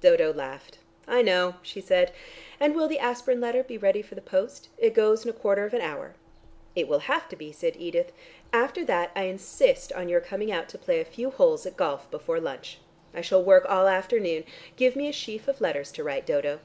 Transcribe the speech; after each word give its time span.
Dodo 0.00 0.32
laughed. 0.32 0.78
"I 1.06 1.20
know," 1.20 1.56
she 1.60 1.78
said. 1.82 2.10
"And 2.58 2.74
will 2.74 2.88
the 2.88 2.98
aspirin 2.98 3.38
letter 3.38 3.62
be 3.62 3.76
ready 3.76 4.00
for 4.00 4.14
the 4.14 4.22
post? 4.22 4.70
It 4.78 4.94
goes 4.94 5.24
in 5.24 5.28
a 5.28 5.34
quarter 5.34 5.66
of 5.66 5.74
an 5.74 5.82
hour." 5.82 6.14
"It 6.74 6.88
will 6.88 7.00
have 7.00 7.28
to 7.28 7.36
be," 7.36 7.52
said 7.52 7.76
Edith. 7.76 8.10
"After 8.50 8.82
that 8.86 9.10
I 9.14 9.24
insist 9.24 9.92
on 9.92 10.08
your 10.08 10.22
coming 10.22 10.50
out 10.50 10.70
to 10.70 10.78
play 10.78 11.00
a 11.00 11.04
few 11.04 11.28
holes 11.28 11.66
at 11.66 11.76
golf 11.76 12.10
before 12.10 12.40
lunch. 12.40 12.78
I 13.12 13.20
shall 13.20 13.44
work 13.44 13.66
all 13.68 13.86
afternoon. 13.86 14.44
Give 14.76 14.96
me 14.96 15.06
a 15.06 15.12
sheaf 15.12 15.48
of 15.48 15.60
letters 15.60 15.92
to 15.92 16.02
write, 16.02 16.24
Dodo." 16.24 16.60